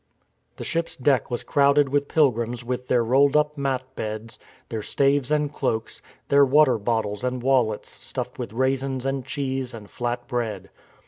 [0.57, 4.39] The ship's deck was crowded with pilgrims with their rolled up mat beds,
[4.69, 9.91] their staves and cloaks, their water bottles and wallets stuffed with raisins and cheese and
[9.91, 10.71] flat bread.